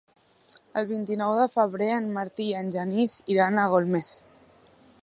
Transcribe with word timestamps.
El 0.81 0.87
vint-i-nou 0.91 1.33
de 1.41 1.45
febrer 1.57 1.91
en 1.99 2.09
Martí 2.17 2.49
i 2.49 2.57
en 2.63 2.73
Genís 2.79 3.17
iran 3.37 3.65
a 3.67 3.69
Golmés. 3.77 4.15